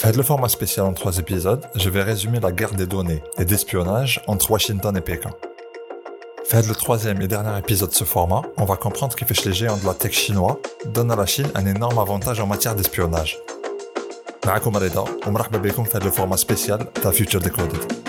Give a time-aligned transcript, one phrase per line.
[0.00, 3.44] Faites le format spécial en trois épisodes, je vais résumer la guerre des données et
[3.44, 5.30] d'espionnage entre Washington et Pékin.
[6.44, 9.76] Faites le troisième et dernier épisode de ce format, on va comprendre que les géants
[9.76, 13.38] de la tech chinois donnent à la Chine un énorme avantage en matière d'espionnage.
[14.46, 17.99] معكم رضا ومرحبا بكم في هذا الفورما سبيسيال تاع فيوتشر ديكودد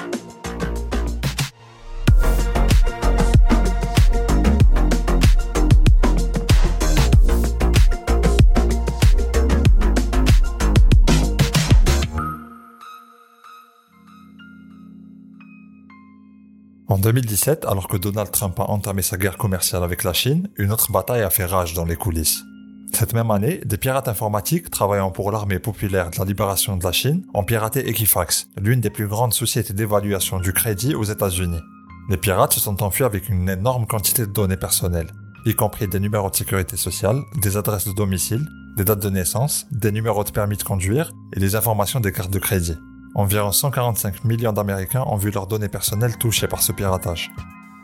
[16.93, 20.71] En 2017, alors que Donald Trump a entamé sa guerre commerciale avec la Chine, une
[20.71, 22.45] autre bataille a fait rage dans les coulisses.
[22.93, 26.93] Cette même année, des pirates informatiques travaillant pour l'armée populaire de la libération de la
[26.93, 31.63] Chine ont piraté Equifax, l'une des plus grandes sociétés d'évaluation du crédit aux États-Unis.
[32.11, 35.13] Les pirates se sont enfuis avec une énorme quantité de données personnelles,
[35.47, 39.67] y compris des numéros de sécurité sociale, des adresses de domicile, des dates de naissance,
[39.71, 42.77] des numéros de permis de conduire et les informations des cartes de crédit.
[43.15, 47.31] Environ 145 millions d'Américains ont vu leurs données personnelles touchées par ce piratage.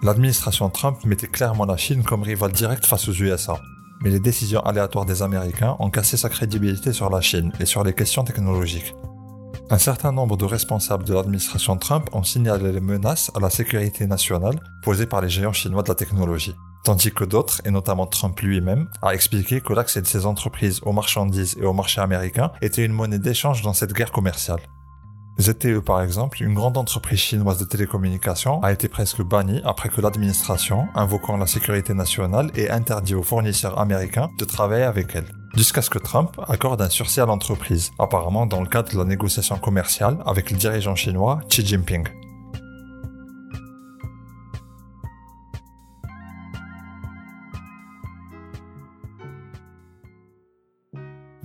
[0.03, 3.61] L'administration Trump mettait clairement la Chine comme rival direct face aux USA.
[4.01, 7.85] Mais les décisions aléatoires des Américains ont cassé sa crédibilité sur la Chine et sur
[7.85, 8.95] les questions technologiques.
[9.69, 14.07] Un certain nombre de responsables de l'administration Trump ont signalé les menaces à la sécurité
[14.07, 18.41] nationale posées par les géants chinois de la technologie, tandis que d'autres, et notamment Trump
[18.41, 22.85] lui-même, a expliqué que l'accès de ces entreprises aux marchandises et au marché américain était
[22.85, 24.61] une monnaie d'échange dans cette guerre commerciale.
[25.41, 30.01] ZTE par exemple, une grande entreprise chinoise de télécommunications, a été presque bannie après que
[30.01, 35.27] l'administration, invoquant la sécurité nationale, ait interdit aux fournisseurs américains de travailler avec elle.
[35.55, 39.05] Jusqu'à ce que Trump accorde un sursis à l'entreprise, apparemment dans le cadre de la
[39.05, 42.07] négociation commerciale avec le dirigeant chinois Xi Jinping.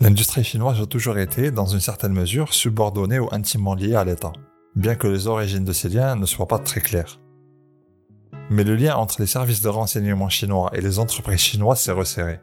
[0.04, 4.34] L'industrie chinoise a toujours été, dans une certaine mesure, subordonnée ou intimement liée à l'État,
[4.76, 7.22] bien que les origines de ces liens ne soient pas très claires.
[8.50, 12.42] Mais le lien entre les services de renseignement chinois et les entreprises chinoises s'est resserré.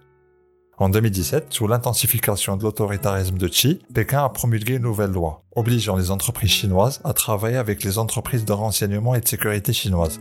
[0.79, 5.97] En 2017, sous l'intensification de l'autoritarisme de Xi, Pékin a promulgué une nouvelle loi, obligeant
[5.97, 10.19] les entreprises chinoises à travailler avec les entreprises de renseignement et de sécurité chinoises,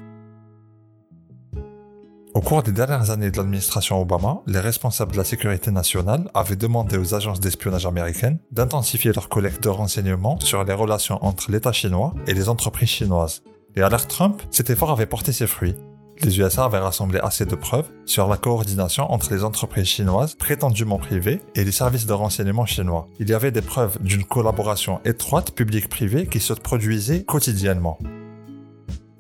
[2.40, 6.56] au cours des dernières années de l'administration Obama, les responsables de la sécurité nationale avaient
[6.56, 11.74] demandé aux agences d'espionnage américaines d'intensifier leur collecte de renseignements sur les relations entre l'État
[11.74, 13.44] chinois et les entreprises chinoises.
[13.76, 15.76] Et à l'ère Trump, cet effort avait porté ses fruits.
[16.22, 20.98] Les USA avaient rassemblé assez de preuves sur la coordination entre les entreprises chinoises prétendument
[20.98, 23.10] privées et les services de renseignement chinois.
[23.20, 28.00] Il y avait des preuves d'une collaboration étroite publique-privée qui se produisait quotidiennement.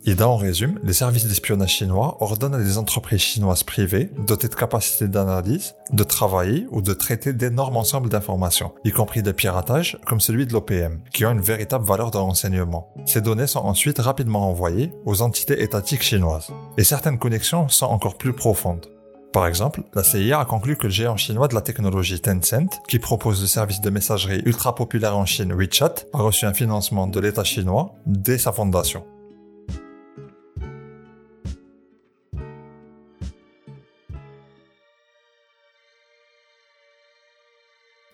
[0.05, 4.55] IDA en résume, les services d'espionnage chinois ordonnent à des entreprises chinoises privées dotées de
[4.55, 10.21] capacités d'analyse, de travailler ou de traiter d'énormes ensembles d'informations, y compris des piratages comme
[10.21, 12.93] celui de l'OPM, qui ont une véritable valeur de renseignement.
[13.05, 16.47] Ces données sont ensuite rapidement envoyées aux entités étatiques chinoises.
[16.77, 18.87] Et certaines connexions sont encore plus profondes.
[19.33, 22.97] Par exemple, la CIA a conclu que le géant chinois de la technologie Tencent, qui
[22.97, 27.19] propose le service de messagerie ultra populaire en Chine WeChat, a reçu un financement de
[27.19, 29.03] l'État chinois dès sa fondation.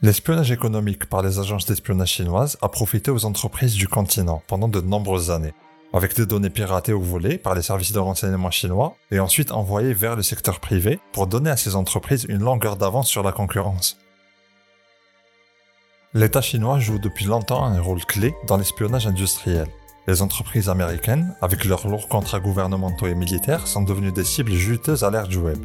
[0.06, 4.80] L'espionnage économique par les agences d'espionnage chinoises a profité aux entreprises du continent pendant de
[4.80, 5.56] nombreuses années,
[5.94, 9.96] avec des données piratées ou volées par les services de renseignement chinois et ensuite envoyées
[9.96, 13.98] vers le secteur privé pour donner à ces entreprises une longueur d'avance sur la concurrence.
[16.14, 19.66] L'État chinois joue depuis longtemps un rôle clé dans l'espionnage industriel.
[20.06, 25.04] Les entreprises américaines, avec leurs lourds contrats gouvernementaux et militaires, sont devenues des cibles juteuses
[25.04, 25.58] à l'ère du web.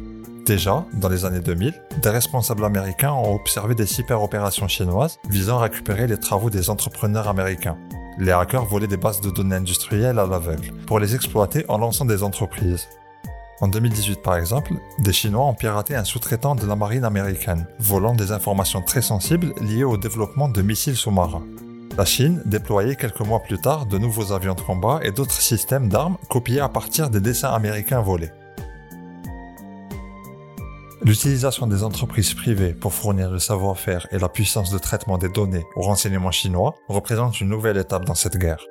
[0.51, 5.61] Déjà, dans les années 2000, des responsables américains ont observé des cyber-opérations chinoises visant à
[5.61, 7.77] récupérer les travaux des entrepreneurs américains.
[8.19, 12.03] Les hackers volaient des bases de données industrielles à l'aveugle pour les exploiter en lançant
[12.03, 12.89] des entreprises.
[13.61, 18.13] En 2018 par exemple, des Chinois ont piraté un sous-traitant de la marine américaine, volant
[18.13, 21.45] des informations très sensibles liées au développement de missiles sous-marins.
[21.97, 25.87] La Chine déployait quelques mois plus tard de nouveaux avions de combat et d'autres systèmes
[25.87, 28.31] d'armes copiés à partir des dessins américains volés.
[31.03, 35.65] L'utilisation des entreprises privées pour fournir le savoir-faire et la puissance de traitement des données
[35.75, 38.63] aux renseignements chinois représente une nouvelle étape dans cette guerre.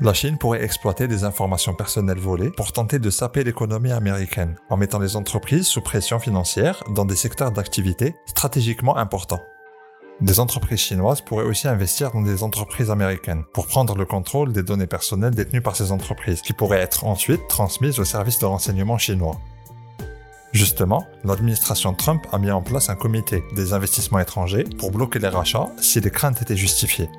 [0.00, 4.78] La Chine pourrait exploiter des informations personnelles volées pour tenter de saper l'économie américaine en
[4.78, 9.42] mettant les entreprises sous pression financière dans des secteurs d'activité stratégiquement importants.
[10.22, 14.62] Des entreprises chinoises pourraient aussi investir dans des entreprises américaines pour prendre le contrôle des
[14.62, 18.96] données personnelles détenues par ces entreprises qui pourraient être ensuite transmises aux services de renseignement
[18.96, 19.38] chinois.
[20.56, 25.28] Justement, l'administration Trump a mis en place un comité des investissements étrangers pour bloquer les
[25.28, 27.10] rachats si les craintes étaient justifiées.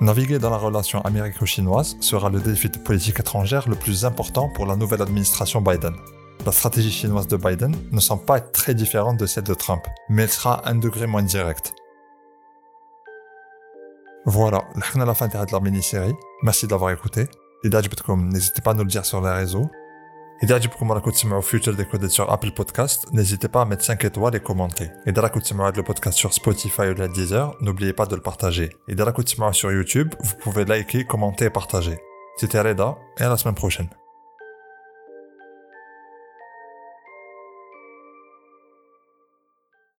[0.00, 4.64] Naviguer dans la relation américo-chinoise sera le défi de politique étrangère le plus important pour
[4.64, 5.96] la nouvelle administration Biden.
[6.46, 9.82] La stratégie chinoise de Biden ne semble pas être très différente de celle de Trump,
[10.08, 11.74] mais elle sera un degré moins directe.
[14.24, 16.14] Voilà, la fin de la mini-série.
[16.44, 17.26] Merci d'avoir écouté.
[17.64, 19.68] n'hésitez pas à nous le dire sur les réseaux.
[20.43, 24.35] إذا عجبكم راكم تسمعوا فيوتشر ديكودد sur Apple Podcast, n'hésitez pas à mettre 5 étoiles
[24.35, 24.89] et commenter.
[25.07, 28.69] إذا راكم تسمعوا le podcast sur Spotify ou la Deezer, n'oubliez pas de le partager.
[28.89, 31.97] إذا راكم تسمعوا sur YouTube, vous pouvez liker, commenter et partager.
[32.37, 33.89] C'était Reda et à la semaine prochaine.